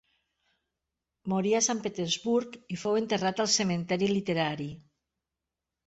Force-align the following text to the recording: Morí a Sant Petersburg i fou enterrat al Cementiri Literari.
Morí 1.33 1.51
a 1.59 1.61
Sant 1.67 1.83
Petersburg 1.85 2.59
i 2.77 2.81
fou 2.87 2.99
enterrat 3.05 3.45
al 3.47 3.53
Cementiri 3.61 4.13
Literari. 4.17 4.71